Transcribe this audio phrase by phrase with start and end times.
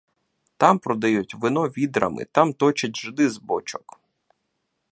[0.57, 3.99] Там продають вино відрами, там точать жиди з бочок.